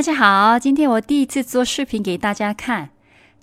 [0.00, 2.88] 大家好，今天我第一次做视频给大家看，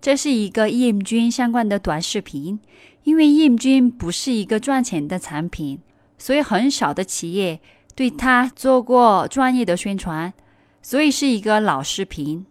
[0.01, 2.59] 这是一个 EM 菌相关的短视频。
[3.03, 5.79] 因为 EM 菌不是一个赚钱的产品，
[6.17, 7.59] 所以很少的企业
[7.93, 10.33] 对它做过专业的宣传，
[10.81, 12.47] 所以是一个老视频。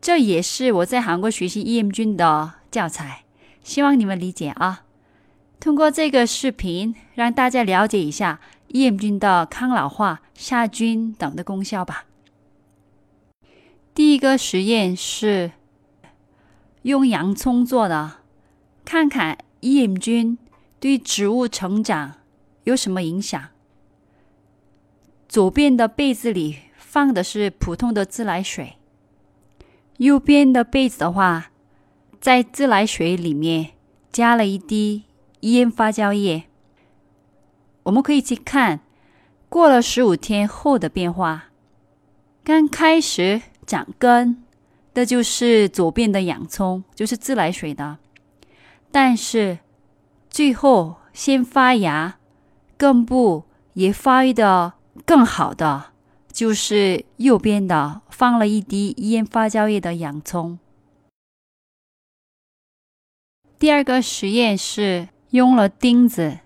[0.00, 3.24] 这也是我在韩国学习 EM 菌的教材，
[3.62, 4.84] 希望你们理解啊。
[5.60, 8.40] 通过这个视频，让大家了解一下
[8.70, 12.06] EM 菌的抗老化、杀菌等的功效吧。
[14.00, 15.52] 第一个实验是
[16.84, 18.12] 用洋葱做的，
[18.82, 19.36] 看看。
[19.60, 20.38] 益菌
[20.80, 22.14] 对植物成长
[22.64, 23.48] 有什么影响？
[25.28, 28.78] 左边的杯子里放的是普通的自来水，
[29.98, 31.50] 右边的杯子的话，
[32.18, 33.72] 在自来水里面
[34.10, 35.04] 加了一滴
[35.40, 36.44] 烟发酵液。
[37.82, 38.80] 我们可以去看
[39.50, 41.50] 过了十五天后的变化。
[42.42, 44.42] 刚开始长根
[44.92, 47.98] 的就是左边的洋葱，就是自来水的。
[48.90, 49.60] 但是
[50.28, 52.18] 最后先发芽，
[52.76, 53.44] 根部
[53.74, 54.72] 也发育的
[55.06, 55.92] 更好的，
[56.32, 60.58] 就是右边的放了一滴烟发酵液的洋葱。
[63.56, 66.40] 第二个实验是用了钉子，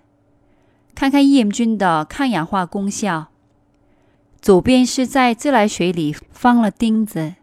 [0.93, 3.31] 看看益菌的抗氧化功效。
[4.45, 7.33] 左边是在自来水里放了钉子。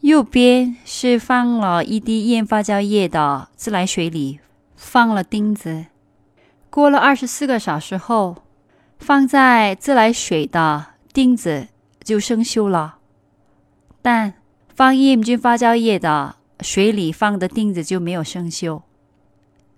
[0.00, 4.38] 右边是放了一滴烟发酵液的自来水里
[4.76, 5.86] 放了钉子，
[6.68, 8.42] 过了二十四个小时后，
[8.98, 11.68] 放在自来水的钉子
[12.04, 12.98] 就生锈了，
[14.02, 14.34] 但
[14.74, 18.82] 放烟菌发酵液的水里放的钉子就没有生锈。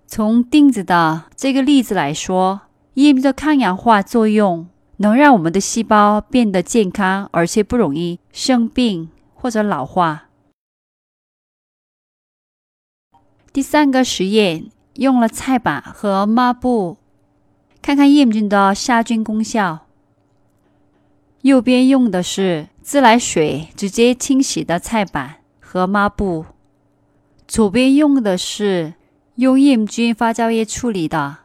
[0.05, 2.63] 从钉子的这个例子来说，
[2.95, 4.67] 烟菌的抗氧化作用
[5.01, 9.09] 能让我们的细胞变得健康，而且不容易生病。
[9.41, 10.29] 或者老化。
[13.51, 16.97] 第三个实验用了菜板和抹布，
[17.81, 19.87] 看看益菌的杀菌功效。
[21.41, 26.45] 右边用的是自来水直接清洗的菜板和抹布，
[27.47, 28.93] 左边用的是
[29.37, 31.39] 用益菌发酵液处理的。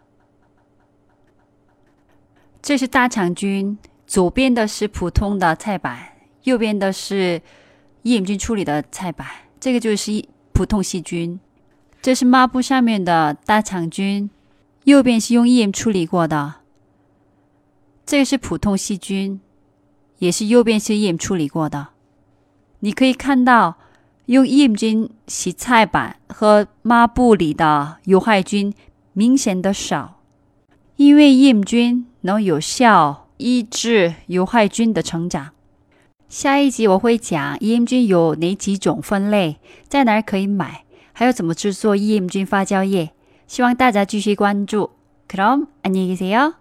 [2.67, 3.79] 这是大肠菌，
[4.09, 5.97] 左边的是普通的菜板，
[6.43, 7.41] 右边的是。
[8.03, 9.27] 益菌处理的菜板，
[9.59, 11.41] 这个就是普通细菌。
[12.01, 14.31] 这是抹布上面的大肠菌，
[14.85, 16.55] 右边是用盐处理过的。
[18.05, 19.41] 这个是普通细菌，
[20.19, 21.89] 也是右边是盐处理过的。
[22.79, 23.77] 你可以看到，
[24.27, 28.73] 用盐菌洗菜板和抹布里的有害菌
[29.13, 30.16] 明显的少，
[30.96, 35.50] 因为盐菌能有效抑制有害菌的成长。
[36.30, 39.58] 下一集我会讲益菌有哪几种分类，
[39.88, 43.12] 在哪儿可以买，还有怎么制作益菌发酵液。
[43.48, 44.92] 希望大家继续关注。
[45.28, 46.54] 그럼안녕히계세요